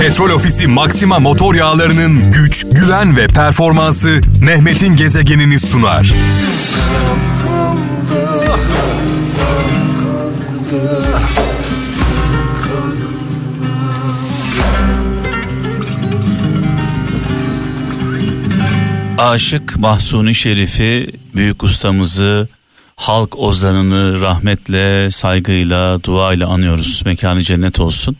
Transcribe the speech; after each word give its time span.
Petrol 0.00 0.30
Ofisi 0.30 0.66
Maxima 0.66 1.18
motor 1.18 1.54
yağlarının 1.54 2.32
güç, 2.32 2.66
güven 2.72 3.16
ve 3.16 3.26
performansı 3.26 4.20
Mehmet'in 4.40 4.96
gezegenini 4.96 5.60
sunar. 5.60 6.14
Aşık 19.18 19.76
Mahsuni 19.76 20.34
Şerif'i 20.34 21.06
büyük 21.34 21.62
ustamızı 21.62 22.48
halk 22.96 23.38
ozanını 23.38 24.20
rahmetle, 24.20 25.10
saygıyla, 25.10 26.02
duayla 26.04 26.48
anıyoruz. 26.48 27.02
Mekanı 27.04 27.42
cennet 27.42 27.80
olsun. 27.80 28.16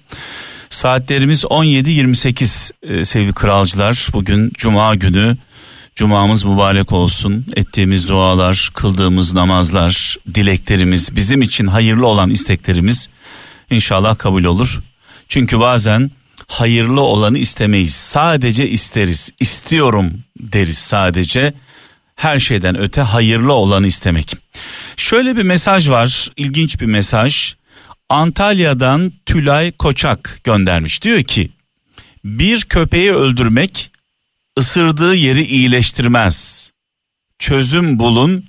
Saatlerimiz 0.70 1.44
17.28 1.44 2.72
e, 2.82 3.04
sevgili 3.04 3.32
kralcılar. 3.32 4.08
Bugün 4.12 4.52
cuma 4.54 4.94
günü. 4.94 5.36
Cumamız 5.96 6.44
mübarek 6.44 6.92
olsun. 6.92 7.46
Ettiğimiz 7.56 8.08
dualar, 8.08 8.70
kıldığımız 8.74 9.34
namazlar, 9.34 10.16
dileklerimiz, 10.34 11.16
bizim 11.16 11.42
için 11.42 11.66
hayırlı 11.66 12.06
olan 12.06 12.30
isteklerimiz 12.30 13.08
inşallah 13.70 14.18
kabul 14.18 14.44
olur. 14.44 14.80
Çünkü 15.28 15.60
bazen 15.60 16.10
hayırlı 16.46 17.00
olanı 17.00 17.38
istemeyiz. 17.38 17.94
Sadece 17.94 18.68
isteriz. 18.68 19.30
İstiyorum 19.40 20.12
deriz 20.40 20.78
sadece. 20.78 21.54
Her 22.16 22.40
şeyden 22.40 22.78
öte 22.78 23.00
hayırlı 23.00 23.52
olanı 23.52 23.86
istemek. 23.86 24.34
Şöyle 24.96 25.36
bir 25.36 25.42
mesaj 25.42 25.88
var, 25.90 26.30
ilginç 26.36 26.80
bir 26.80 26.86
mesaj. 26.86 27.54
Antalya'dan 28.08 29.12
Tülay 29.26 29.72
Koçak 29.72 30.40
göndermiş. 30.44 31.02
Diyor 31.02 31.22
ki 31.22 31.50
bir 32.24 32.60
köpeği 32.60 33.12
öldürmek 33.12 33.90
ısırdığı 34.58 35.14
yeri 35.14 35.44
iyileştirmez. 35.44 36.72
Çözüm 37.38 37.98
bulun 37.98 38.44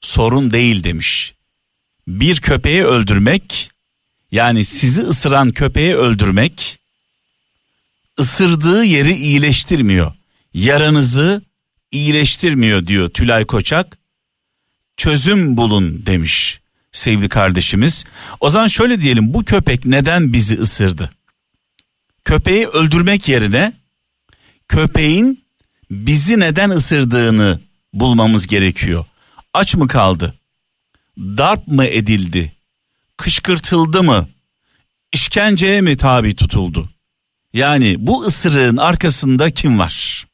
sorun 0.00 0.50
değil 0.50 0.84
demiş. 0.84 1.34
Bir 2.08 2.40
köpeği 2.40 2.84
öldürmek 2.84 3.70
yani 4.32 4.64
sizi 4.64 5.02
ısıran 5.02 5.52
köpeği 5.52 5.94
öldürmek 5.94 6.78
ısırdığı 8.18 8.84
yeri 8.84 9.12
iyileştirmiyor. 9.12 10.12
Yaranızı 10.54 11.42
iyileştirmiyor 11.92 12.86
diyor 12.86 13.10
Tülay 13.10 13.46
Koçak. 13.46 13.98
Çözüm 14.96 15.56
bulun 15.56 16.06
demiş 16.06 16.59
sevgili 16.92 17.28
kardeşimiz. 17.28 18.04
O 18.40 18.50
zaman 18.50 18.66
şöyle 18.66 19.00
diyelim 19.00 19.34
bu 19.34 19.44
köpek 19.44 19.84
neden 19.84 20.32
bizi 20.32 20.58
ısırdı? 20.60 21.10
Köpeği 22.24 22.66
öldürmek 22.66 23.28
yerine 23.28 23.72
köpeğin 24.68 25.44
bizi 25.90 26.40
neden 26.40 26.70
ısırdığını 26.70 27.60
bulmamız 27.92 28.46
gerekiyor. 28.46 29.04
Aç 29.54 29.74
mı 29.74 29.88
kaldı? 29.88 30.34
Darp 31.18 31.68
mı 31.68 31.84
edildi? 31.84 32.52
Kışkırtıldı 33.16 34.02
mı? 34.02 34.28
İşkenceye 35.12 35.80
mi 35.80 35.96
tabi 35.96 36.36
tutuldu? 36.36 36.88
Yani 37.52 37.96
bu 37.98 38.24
ısırığın 38.24 38.76
arkasında 38.76 39.50
kim 39.50 39.78
var? 39.78 40.26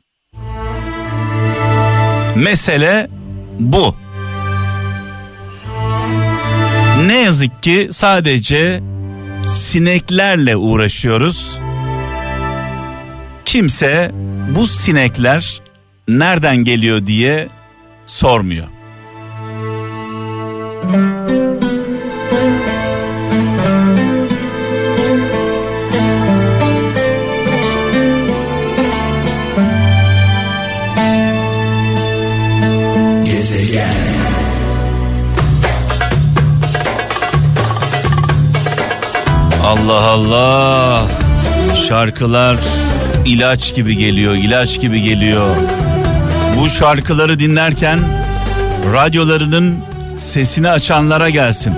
Mesele 2.36 3.10
bu. 3.58 3.96
Ne 7.04 7.16
yazık 7.16 7.62
ki 7.62 7.88
sadece 7.90 8.82
sineklerle 9.46 10.56
uğraşıyoruz. 10.56 11.58
Kimse 13.44 14.12
bu 14.54 14.66
sinekler 14.66 15.60
nereden 16.08 16.56
geliyor 16.56 17.06
diye 17.06 17.48
sormuyor. 18.06 18.66
Allah 39.66 40.02
Allah. 40.02 41.02
Şarkılar 41.88 42.56
ilaç 43.24 43.74
gibi 43.74 43.96
geliyor, 43.96 44.34
ilaç 44.34 44.80
gibi 44.80 45.02
geliyor. 45.02 45.56
Bu 46.58 46.70
şarkıları 46.70 47.38
dinlerken 47.38 48.00
radyolarının 48.92 49.78
sesini 50.18 50.70
açanlara 50.70 51.30
gelsin. 51.30 51.74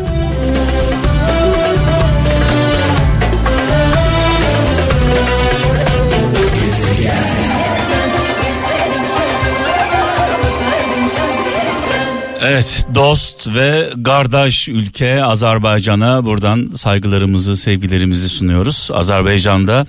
Evet 12.43 12.87
dost 12.94 13.49
ve 13.54 13.91
kardeş 14.04 14.69
ülke 14.69 15.25
Azerbaycan'a 15.25 16.25
buradan 16.25 16.71
saygılarımızı 16.75 17.56
sevgilerimizi 17.56 18.28
sunuyoruz. 18.28 18.91
Azerbaycan'da 18.93 19.87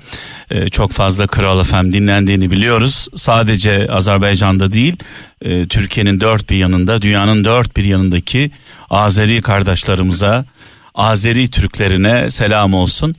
e, 0.51 0.69
çok 0.69 0.91
fazla 0.91 1.27
Kral 1.27 1.63
FM 1.63 1.91
dinlendiğini 1.91 2.51
biliyoruz. 2.51 3.07
Sadece 3.15 3.91
Azerbaycan'da 3.91 4.73
değil 4.73 4.97
e, 5.41 5.67
Türkiye'nin 5.67 6.19
dört 6.19 6.49
bir 6.49 6.55
yanında 6.55 7.01
dünyanın 7.01 7.45
dört 7.45 7.77
bir 7.77 7.83
yanındaki 7.83 8.51
Azeri 8.89 9.41
kardeşlerimize 9.41 10.45
Azeri 10.95 11.51
Türklerine 11.51 12.29
selam 12.29 12.73
olsun. 12.73 13.15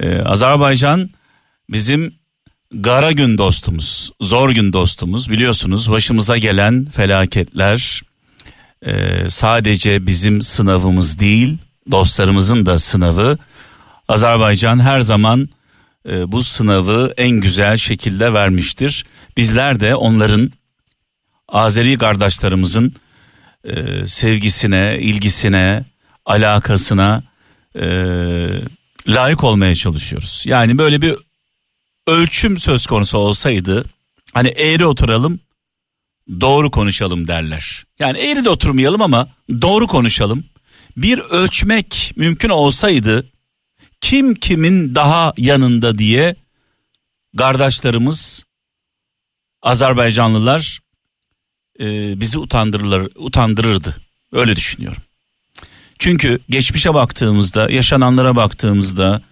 E, 0.00 0.18
Azerbaycan 0.18 1.10
bizim 1.70 2.14
gara 2.74 3.12
gün 3.12 3.38
dostumuz, 3.38 4.10
zor 4.20 4.50
gün 4.50 4.72
dostumuz 4.72 5.30
biliyorsunuz 5.30 5.90
başımıza 5.90 6.36
gelen 6.36 6.84
felaketler 6.84 8.02
e, 8.82 9.24
sadece 9.30 10.06
bizim 10.06 10.42
sınavımız 10.42 11.18
değil 11.18 11.58
dostlarımızın 11.90 12.66
da 12.66 12.78
sınavı. 12.78 13.38
Azerbaycan 14.08 14.80
her 14.80 15.00
zaman 15.00 15.48
e, 16.08 16.32
bu 16.32 16.42
sınavı 16.42 17.12
en 17.16 17.30
güzel 17.30 17.76
şekilde 17.76 18.32
vermiştir. 18.32 19.04
Bizler 19.36 19.80
de 19.80 19.94
onların 19.94 20.52
Azeri 21.48 21.98
kardeşlerimizin 21.98 22.94
e, 23.64 24.08
sevgisine, 24.08 24.98
ilgisine, 25.00 25.84
alakasına 26.26 27.22
e, 27.74 27.86
layık 29.08 29.44
olmaya 29.44 29.74
çalışıyoruz. 29.74 30.42
Yani 30.46 30.78
böyle 30.78 31.02
bir 31.02 31.14
ölçüm 32.06 32.58
söz 32.58 32.86
konusu 32.86 33.18
olsaydı 33.18 33.84
hani 34.34 34.48
eğri 34.48 34.86
oturalım 34.86 35.40
doğru 36.40 36.70
konuşalım 36.70 37.28
derler. 37.28 37.84
Yani 37.98 38.18
eğri 38.18 38.44
de 38.44 38.50
oturmayalım 38.50 39.02
ama 39.02 39.28
doğru 39.62 39.86
konuşalım. 39.86 40.44
Bir 40.96 41.18
ölçmek 41.18 42.12
mümkün 42.16 42.48
olsaydı 42.48 43.26
kim 44.00 44.34
kimin 44.34 44.94
daha 44.94 45.32
yanında 45.36 45.98
diye 45.98 46.36
kardeşlerimiz 47.38 48.44
Azerbaycanlılar 49.62 50.80
e, 51.80 52.20
bizi 52.20 52.38
utandırırlar, 52.38 53.08
utandırırdı. 53.14 53.96
Öyle 54.32 54.56
düşünüyorum. 54.56 55.02
Çünkü 55.98 56.40
geçmişe 56.50 56.94
baktığımızda, 56.94 57.70
yaşananlara 57.70 58.36
baktığımızda, 58.36 59.22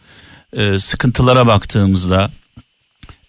e, 0.53 0.79
sıkıntılara 0.79 1.47
baktığımızda 1.47 2.31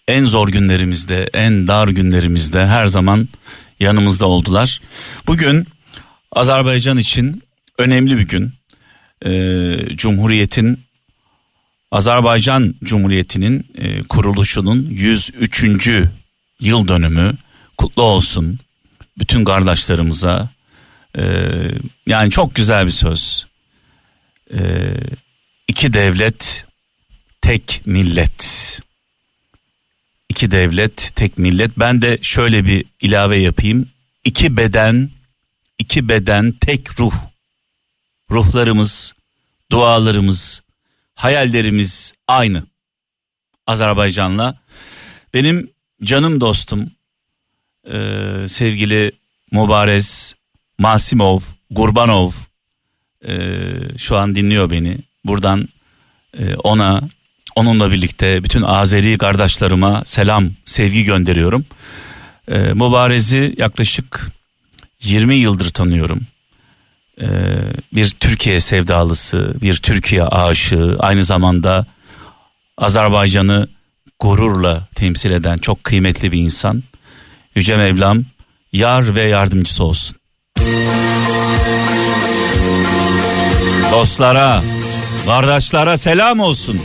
en 0.08 0.24
zor 0.24 0.48
günlerimizde, 0.48 1.30
en 1.32 1.68
dar 1.68 1.88
günlerimizde 1.88 2.66
her 2.66 2.86
zaman 2.86 3.28
yanımızda 3.80 4.26
oldular. 4.26 4.80
Bugün 5.26 5.66
Azerbaycan 6.32 6.98
için 6.98 7.42
önemli 7.78 8.18
bir 8.18 8.28
gün. 8.28 8.52
Ee, 9.24 9.96
Cumhuriyet'in 9.96 10.80
Azerbaycan 11.90 12.74
Cumhuriyeti'nin 12.84 13.66
e, 13.74 14.02
kuruluşunun 14.02 14.86
103. 14.90 15.90
yıl 16.60 16.88
dönümü 16.88 17.34
kutlu 17.78 18.02
olsun 18.02 18.58
bütün 19.18 19.44
kardeşlerimize. 19.44 20.48
Ee, 21.18 21.22
yani 22.06 22.30
çok 22.30 22.54
güzel 22.54 22.86
bir 22.86 22.90
söz. 22.90 23.46
Ee, 24.54 24.90
iki 25.68 25.92
devlet, 25.92 26.66
tek 27.42 27.82
millet 27.86 28.80
iki 30.28 30.50
devlet, 30.50 31.12
tek 31.16 31.38
millet. 31.38 31.78
Ben 31.78 32.02
de 32.02 32.18
şöyle 32.22 32.64
bir 32.64 32.84
ilave 33.00 33.38
yapayım. 33.38 33.88
İki 34.24 34.56
beden, 34.56 35.10
iki 35.78 36.08
beden, 36.08 36.52
tek 36.52 37.00
ruh. 37.00 37.14
Ruhlarımız, 38.30 39.14
dualarımız, 39.70 40.62
hayallerimiz 41.14 42.14
aynı. 42.28 42.66
Azerbaycan'la. 43.66 44.58
Benim 45.34 45.70
canım 46.02 46.40
dostum 46.40 46.90
e, 47.84 47.98
sevgili 48.48 49.12
Mubarez 49.52 50.34
Masimov 50.78 51.40
Gurbanov 51.70 52.32
e, 53.28 53.34
şu 53.98 54.16
an 54.16 54.36
dinliyor 54.36 54.70
beni. 54.70 54.98
Buradan 55.24 55.68
e, 56.38 56.54
ona 56.54 57.02
onunla 57.56 57.90
birlikte 57.90 58.44
bütün 58.44 58.62
Azeri 58.62 59.18
kardeşlerime 59.18 60.02
selam 60.04 60.50
sevgi 60.64 61.04
gönderiyorum. 61.04 61.64
E, 62.48 62.58
Mubarez'i 62.58 63.54
yaklaşık 63.58 64.26
20 65.02 65.34
yıldır 65.34 65.70
tanıyorum. 65.70 66.20
E, 67.20 67.26
bir 67.92 68.10
Türkiye 68.10 68.60
sevdalısı, 68.60 69.54
bir 69.62 69.76
Türkiye 69.76 70.24
aşığı, 70.24 70.96
aynı 70.98 71.24
zamanda 71.24 71.86
Azerbaycan'ı 72.78 73.68
gururla 74.20 74.88
temsil 74.94 75.30
eden 75.30 75.58
çok 75.58 75.84
kıymetli 75.84 76.32
bir 76.32 76.38
insan. 76.38 76.82
Yüce 77.54 77.76
Mevlam 77.76 78.24
yar 78.72 79.14
ve 79.14 79.22
yardımcısı 79.22 79.84
olsun. 79.84 80.16
Dostlara, 83.92 84.62
kardeşlere 85.26 85.96
selam 85.96 86.40
olsun. 86.40 86.80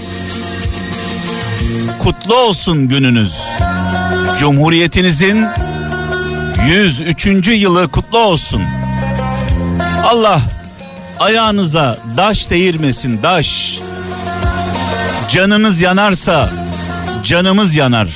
Kutlu 1.99 2.35
olsun 2.35 2.87
gününüz. 2.87 3.37
Cumhuriyetinizin 4.39 5.45
103. 6.67 7.47
yılı 7.47 7.87
kutlu 7.87 8.19
olsun. 8.19 8.61
Allah 10.03 10.41
ayağınıza 11.19 11.97
daş 12.17 12.49
değirmesin 12.49 13.23
daş. 13.23 13.79
Canınız 15.31 15.81
yanarsa 15.81 16.49
canımız 17.23 17.75
yanar. 17.75 18.09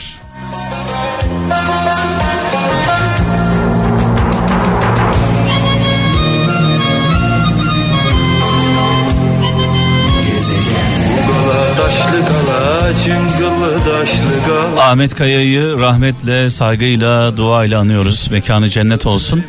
Ahmet 14.79 15.15
Kaya'yı 15.15 15.79
rahmetle, 15.79 16.49
saygıyla, 16.49 17.37
duayla 17.37 17.79
anıyoruz. 17.79 18.27
Mekanı 18.31 18.69
cennet 18.69 19.05
olsun. 19.05 19.43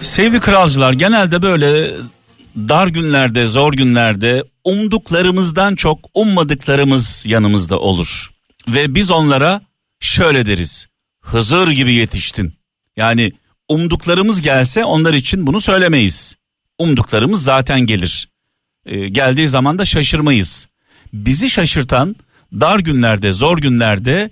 Sevgili 0.00 0.40
kralcılar 0.40 0.92
genelde 0.92 1.42
böyle 1.42 1.90
dar 2.56 2.86
günlerde, 2.86 3.46
zor 3.46 3.72
günlerde 3.72 4.44
umduklarımızdan 4.64 5.74
çok 5.74 5.98
ummadıklarımız 6.14 7.26
yanımızda 7.26 7.78
olur. 7.80 8.30
Ve 8.68 8.94
biz 8.94 9.10
onlara 9.10 9.60
şöyle 10.00 10.46
deriz. 10.46 10.86
Hızır 11.20 11.68
gibi 11.68 11.92
yetiştin. 11.92 12.54
Yani 12.96 13.32
umduklarımız 13.68 14.42
gelse 14.42 14.84
onlar 14.84 15.14
için 15.14 15.46
bunu 15.46 15.60
söylemeyiz. 15.60 16.36
Umduklarımız 16.78 17.44
zaten 17.44 17.80
gelir. 17.80 18.28
Ee, 18.86 19.08
geldiği 19.08 19.48
zaman 19.48 19.78
da 19.78 19.84
şaşırmayız. 19.84 20.68
Bizi 21.12 21.50
şaşırtan 21.50 22.16
dar 22.52 22.78
günlerde, 22.78 23.32
zor 23.32 23.58
günlerde 23.58 24.30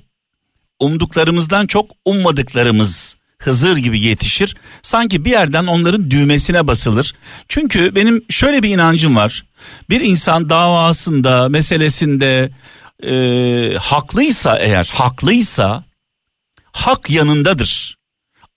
umduklarımızdan 0.81 1.67
çok 1.67 1.91
ummadıklarımız 2.05 3.17
Hızır 3.39 3.77
gibi 3.77 4.01
yetişir. 4.01 4.57
Sanki 4.83 5.25
bir 5.25 5.31
yerden 5.31 5.67
onların 5.67 6.11
düğmesine 6.11 6.67
basılır. 6.67 7.15
Çünkü 7.49 7.95
benim 7.95 8.25
şöyle 8.31 8.63
bir 8.63 8.69
inancım 8.69 9.17
var. 9.17 9.45
Bir 9.91 10.01
insan 10.01 10.51
davasında, 10.51 11.49
meselesinde 11.49 12.51
e, 13.03 13.77
haklıysa 13.79 14.59
eğer, 14.59 14.91
haklıysa 14.93 15.85
hak 16.73 17.11
yanındadır. 17.11 17.99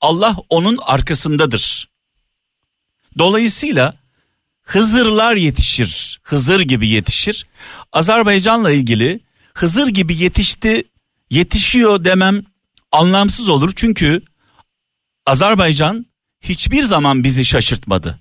Allah 0.01 0.35
onun 0.49 0.79
arkasındadır. 0.81 1.89
Dolayısıyla 3.17 3.93
Hızırlar 4.67 5.35
yetişir. 5.35 6.19
Hızır 6.23 6.59
gibi 6.59 6.87
yetişir. 6.87 7.45
Azerbaycan'la 7.93 8.71
ilgili 8.71 9.19
Hızır 9.57 9.87
gibi 9.87 10.15
yetişti, 10.15 10.83
yetişiyor 11.29 12.05
demem 12.05 12.43
anlamsız 12.91 13.49
olur. 13.49 13.71
Çünkü 13.75 14.21
Azerbaycan 15.25 16.05
hiçbir 16.41 16.83
zaman 16.83 17.23
bizi 17.23 17.45
şaşırtmadı. 17.45 18.19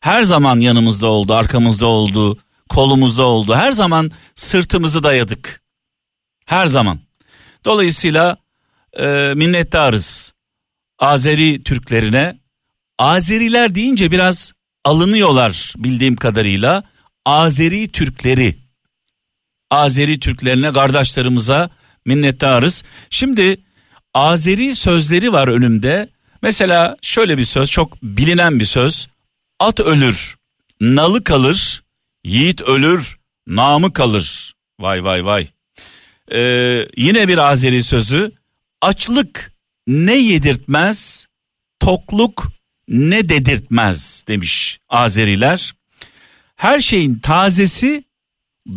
Her 0.00 0.22
zaman 0.22 0.60
yanımızda 0.60 1.06
oldu, 1.06 1.34
arkamızda 1.34 1.86
oldu, 1.86 2.38
kolumuzda 2.68 3.22
oldu. 3.22 3.54
Her 3.54 3.72
zaman 3.72 4.10
sırtımızı 4.34 5.02
dayadık. 5.02 5.62
Her 6.46 6.66
zaman. 6.66 7.00
Dolayısıyla 7.64 8.36
e, 8.92 9.06
minnettarız 9.36 10.32
Azeri 10.98 11.62
Türklerine. 11.62 12.38
Azeriler 12.98 13.74
deyince 13.74 14.10
biraz 14.10 14.52
alınıyorlar 14.84 15.74
bildiğim 15.76 16.16
kadarıyla. 16.16 16.84
Azeri 17.24 17.88
Türkleri, 17.88 18.59
Azeri 19.70 20.20
Türklerine, 20.20 20.72
kardeşlerimize 20.72 21.68
minnettarız. 22.04 22.84
Şimdi 23.10 23.60
Azeri 24.14 24.76
sözleri 24.76 25.32
var 25.32 25.48
önümde. 25.48 26.08
Mesela 26.42 26.96
şöyle 27.02 27.38
bir 27.38 27.44
söz 27.44 27.70
çok 27.70 28.02
bilinen 28.02 28.60
bir 28.60 28.64
söz. 28.64 29.08
At 29.58 29.80
ölür, 29.80 30.36
nalı 30.80 31.24
kalır, 31.24 31.82
yiğit 32.24 32.60
ölür, 32.60 33.18
namı 33.46 33.92
kalır. 33.92 34.52
Vay 34.80 35.04
vay 35.04 35.24
vay. 35.24 35.48
Ee, 36.32 36.86
yine 36.96 37.28
bir 37.28 37.38
Azeri 37.38 37.82
sözü. 37.82 38.32
Açlık 38.80 39.52
ne 39.86 40.16
yedirtmez, 40.16 41.26
tokluk 41.80 42.52
ne 42.88 43.28
dedirtmez 43.28 44.24
demiş 44.28 44.78
Azeriler. 44.88 45.74
Her 46.56 46.80
şeyin 46.80 47.18
tazesi 47.18 48.04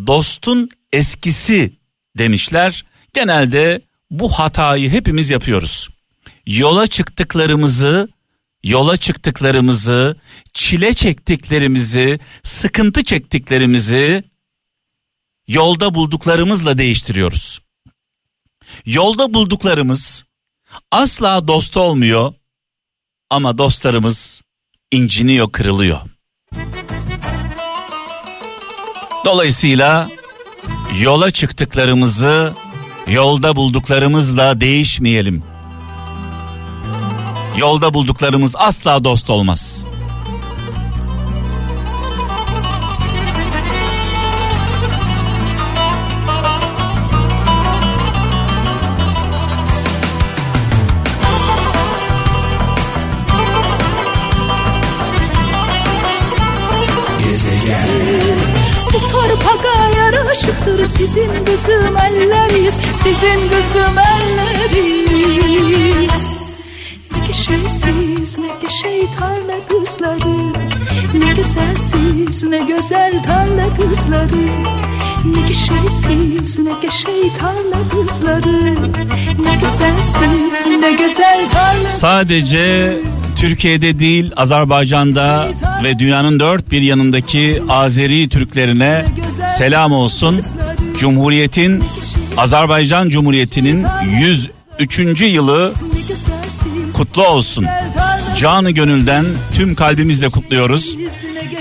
dostun 0.07 0.69
eskisi 0.94 1.74
demişler. 2.18 2.86
Genelde 3.13 3.81
bu 4.12 4.31
hatayı 4.31 4.90
hepimiz 4.90 5.30
yapıyoruz. 5.30 5.90
Yola 6.45 6.88
çıktıklarımızı, 6.88 8.10
yola 8.63 8.98
çıktıklarımızı, 8.98 10.18
çile 10.54 10.94
çektiklerimizi, 10.94 12.19
sıkıntı 12.44 13.04
çektiklerimizi 13.04 14.24
yolda 15.48 15.95
bulduklarımızla 15.95 16.78
değiştiriyoruz. 16.78 17.62
Yolda 18.86 19.34
bulduklarımız 19.34 20.23
asla 20.92 21.47
dost 21.47 21.78
olmuyor 21.78 22.33
ama 23.30 23.57
dostlarımız 23.57 24.42
inciniyor, 24.92 25.52
kırılıyor. 25.52 26.02
Dolayısıyla 29.26 30.09
yola 31.00 31.31
çıktıklarımızı 31.31 32.54
yolda 33.07 33.56
bulduklarımızla 33.56 34.62
değişmeyelim. 34.62 35.44
Yolda 37.57 37.94
bulduklarımız 37.94 38.56
asla 38.56 39.04
dost 39.04 39.30
olmaz. 39.30 39.85
Aşıktır 60.33 60.85
sizin 60.85 61.30
kızım 61.45 61.97
elleriz 61.97 62.73
Sizin 63.04 63.49
kızım 63.49 63.97
elleriz 63.97 65.33
Ne 67.11 67.28
geçersiz 67.28 68.37
ne 68.37 68.47
de 68.61 68.69
şeytanla 68.81 69.68
kızları 69.69 70.54
Ne 71.13 71.33
güzelsiz 71.33 72.44
ne 72.44 72.57
güzel 72.57 73.23
tarla 73.23 73.75
kızları. 73.78 74.45
Ne 75.25 75.42
geçersiz 75.47 76.59
ne 76.59 76.81
de 76.81 76.92
şeytanla 76.92 77.90
kızları 77.92 78.73
Ne 79.40 79.56
güzelsiz 79.61 80.68
ne 80.80 80.92
güzel 80.92 81.49
tarla 81.49 81.90
Sadece 81.90 82.94
Türkiye'de 83.44 84.00
değil 84.00 84.31
Azerbaycan'da 84.35 85.52
ve 85.83 86.00
dünyanın 86.00 86.40
dört 86.40 86.71
bir 86.71 86.81
yanındaki 86.81 87.62
Azeri 87.69 88.30
Türklerine 88.30 89.06
selam 89.57 89.92
olsun. 89.92 90.42
Cumhuriyetin 90.97 91.83
Azerbaycan 92.38 93.09
Cumhuriyeti'nin 93.09 93.85
103. 94.80 95.21
yılı 95.21 95.73
kutlu 96.94 97.28
olsun. 97.28 97.66
Canı 98.38 98.71
gönülden 98.71 99.26
tüm 99.56 99.76
kalbimizle 99.76 100.30
kutluyoruz. 100.30 100.95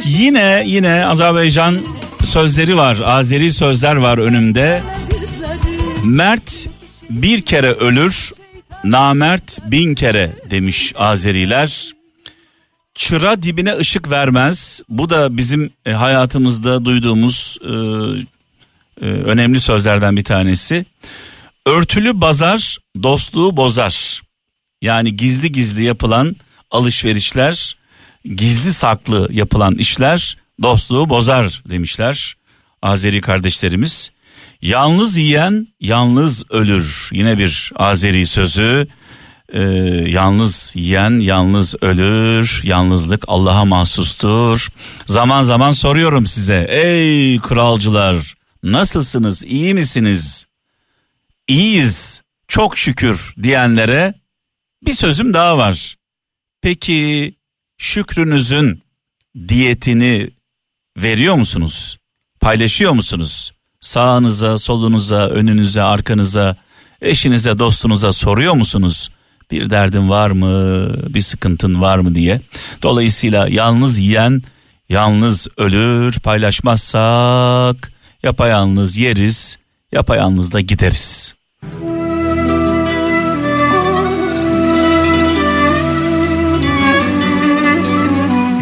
Yine 0.04 0.62
yine 0.66 1.06
Azerbaycan 1.06 1.78
sözleri 2.24 2.76
var. 2.76 2.98
Azeri 3.04 3.50
sözler 3.50 3.96
var 3.96 4.18
önümde. 4.18 4.82
Mert 6.04 6.68
bir 7.10 7.42
kere 7.42 7.72
ölür, 7.72 8.32
namert 8.84 9.70
bin 9.70 9.94
kere 9.94 10.32
demiş 10.50 10.92
Azeriler. 10.96 11.92
Çıra 12.94 13.42
dibine 13.42 13.76
ışık 13.76 14.10
vermez. 14.10 14.82
Bu 14.88 15.10
da 15.10 15.36
bizim 15.36 15.70
e, 15.86 15.92
hayatımızda 15.92 16.84
duyduğumuz 16.84 17.58
e, 17.64 17.68
e, 19.00 19.04
önemli 19.06 19.60
sözlerden 19.60 20.16
bir 20.16 20.24
tanesi. 20.24 20.86
Örtülü 21.66 22.20
bazar 22.20 22.78
dostluğu 23.02 23.56
bozar. 23.56 24.22
Yani 24.82 25.16
gizli 25.16 25.52
gizli 25.52 25.84
yapılan 25.84 26.36
alışverişler, 26.70 27.76
gizli 28.24 28.74
saklı 28.74 29.28
yapılan 29.32 29.74
işler 29.74 30.36
dostluğu 30.62 31.08
bozar 31.08 31.62
demişler 31.68 32.36
Azeri 32.82 33.20
kardeşlerimiz. 33.20 34.10
Yalnız 34.62 35.16
yiyen 35.16 35.66
yalnız 35.80 36.44
ölür. 36.50 37.08
Yine 37.12 37.38
bir 37.38 37.72
Azeri 37.76 38.26
sözü. 38.26 38.88
Ee, 39.52 39.60
yalnız 40.08 40.72
yiyen 40.76 41.18
yalnız 41.20 41.74
ölür. 41.80 42.60
Yalnızlık 42.64 43.24
Allah'a 43.28 43.64
mahsustur. 43.64 44.68
Zaman 45.06 45.42
zaman 45.42 45.72
soruyorum 45.72 46.26
size. 46.26 46.66
Ey 46.70 47.40
kralcılar 47.40 48.34
nasılsınız 48.62 49.44
iyi 49.44 49.74
misiniz? 49.74 50.46
İyiyiz 51.48 52.22
çok 52.48 52.78
şükür 52.78 53.34
diyenlere 53.42 54.14
bir 54.86 54.94
sözüm 54.94 55.34
daha 55.34 55.58
var. 55.58 55.96
Peki 56.60 57.34
şükrünüzün 57.78 58.82
diyetini 59.48 60.30
veriyor 60.96 61.34
musunuz? 61.34 61.98
Paylaşıyor 62.40 62.92
musunuz? 62.92 63.52
Sağınıza, 63.82 64.56
solunuza, 64.56 65.28
önünüze, 65.28 65.82
arkanıza, 65.82 66.56
eşinize, 67.00 67.58
dostunuza 67.58 68.12
soruyor 68.12 68.54
musunuz? 68.54 69.10
Bir 69.50 69.70
derdin 69.70 70.08
var 70.08 70.30
mı, 70.30 70.88
bir 71.14 71.20
sıkıntın 71.20 71.80
var 71.80 71.98
mı 71.98 72.14
diye. 72.14 72.40
Dolayısıyla 72.82 73.48
yalnız 73.48 73.98
yiyen 73.98 74.42
yalnız 74.88 75.48
ölür, 75.56 76.20
paylaşmazsak 76.20 77.92
yapayalnız 78.22 78.98
yeriz, 78.98 79.58
yapayalnız 79.92 80.52
da 80.52 80.60
gideriz. 80.60 81.34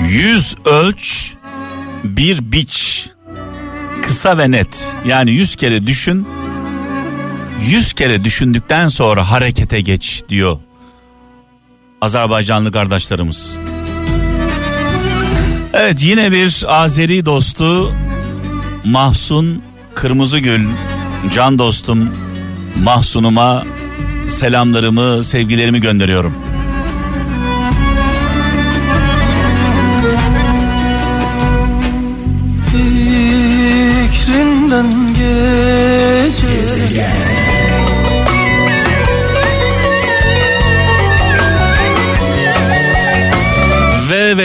Yüz 0.09 0.55
ölç, 0.65 1.33
bir 2.05 2.53
biç. 2.53 3.09
Kısa 4.11 4.39
ve 4.39 4.51
net. 4.51 4.95
Yani 5.07 5.31
yüz 5.31 5.57
kere 5.57 5.87
düşün. 5.87 6.29
Yüz 7.67 7.93
kere 7.93 8.25
düşündükten 8.25 8.89
sonra 8.89 9.31
harekete 9.31 9.81
geç 9.81 10.23
diyor. 10.29 10.59
Azerbaycanlı 12.01 12.73
kardeşlerimiz. 12.73 13.59
Evet 15.73 16.03
yine 16.03 16.33
bir 16.33 16.65
Azeri 16.69 17.25
dostu 17.25 17.93
Mahsun 18.85 19.63
Kırmızıgül 19.95 20.69
can 21.35 21.59
dostum 21.59 22.11
Mahsun'uma 22.83 23.65
selamlarımı 24.29 25.25
sevgilerimi 25.25 25.81
gönderiyorum. 25.81 26.35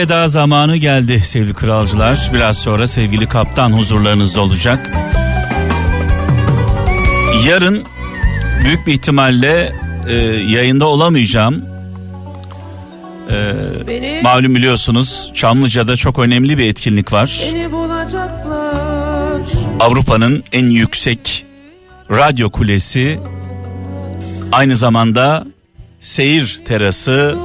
Veda 0.06 0.28
zamanı 0.28 0.76
geldi 0.76 1.22
sevgili 1.24 1.54
kralcılar. 1.54 2.30
Biraz 2.34 2.58
sonra 2.58 2.86
sevgili 2.86 3.28
kaptan 3.28 3.72
huzurlarınızda 3.72 4.40
olacak. 4.40 4.90
Yarın 7.46 7.84
büyük 8.64 8.86
bir 8.86 8.92
ihtimalle 8.92 9.72
e, 10.08 10.14
yayında 10.52 10.86
olamayacağım. 10.86 11.64
E, 13.30 14.20
malum 14.22 14.54
biliyorsunuz 14.54 15.30
Çamlıca'da 15.34 15.96
çok 15.96 16.18
önemli 16.18 16.58
bir 16.58 16.68
etkinlik 16.68 17.12
var. 17.12 17.42
Avrupa'nın 19.80 20.44
en 20.52 20.70
yüksek 20.70 21.46
radyo 22.10 22.50
kulesi 22.50 23.20
aynı 24.52 24.76
zamanda 24.76 25.46
seyir 26.00 26.60
terası 26.64 27.36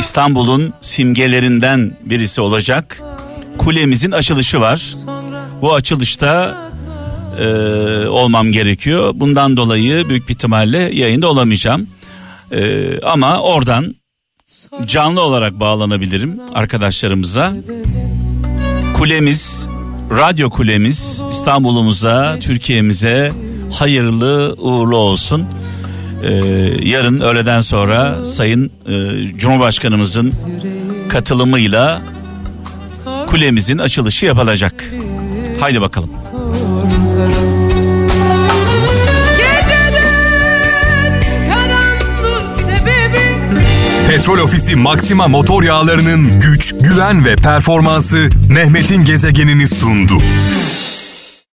İstanbul'un 0.00 0.72
simgelerinden 0.80 1.96
birisi 2.04 2.40
olacak. 2.40 3.02
Kulemizin 3.58 4.10
açılışı 4.10 4.60
var. 4.60 4.94
Bu 5.62 5.74
açılışta 5.74 6.56
e, 7.38 7.46
olmam 8.06 8.52
gerekiyor. 8.52 9.12
Bundan 9.14 9.56
dolayı 9.56 10.08
büyük 10.08 10.28
bir 10.28 10.34
ihtimalle 10.34 10.78
yayında 10.78 11.28
olamayacağım. 11.28 11.86
E, 12.52 13.00
ama 13.00 13.40
oradan 13.42 13.94
canlı 14.86 15.20
olarak 15.20 15.60
bağlanabilirim 15.60 16.40
arkadaşlarımıza. 16.54 17.52
Kulemiz, 18.94 19.68
radyo 20.10 20.50
kulemiz 20.50 21.22
İstanbul'umuza, 21.30 22.38
Türkiye'mize 22.40 23.32
hayırlı 23.72 24.54
uğurlu 24.58 24.96
olsun. 24.96 25.46
Ee, 26.22 26.34
yarın 26.82 27.20
öğleden 27.20 27.60
sonra 27.60 28.24
Sayın 28.24 28.70
e, 28.86 28.92
Cumhurbaşkanımızın 29.36 30.32
katılımıyla 31.08 32.02
kulemizin 33.26 33.78
açılışı 33.78 34.26
yapılacak. 34.26 34.84
Haydi 35.60 35.80
bakalım. 35.80 36.10
Petrol 44.08 44.38
Ofisi 44.38 44.76
Maxima 44.76 45.28
motor 45.28 45.62
yağlarının 45.62 46.40
güç, 46.40 46.74
güven 46.80 47.24
ve 47.24 47.36
performansı 47.36 48.28
Mehmet'in 48.48 49.04
gezegenini 49.04 49.68
sundu. 49.68 50.18